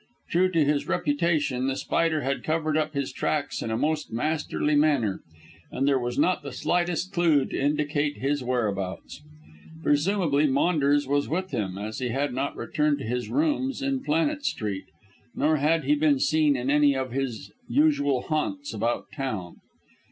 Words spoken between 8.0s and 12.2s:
his whereabouts. Presumably Maunders was with him, as he